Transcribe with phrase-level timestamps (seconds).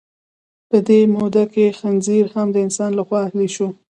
[0.69, 3.67] په دې موده کې خنزیر هم د انسان لخوا اهلي شو.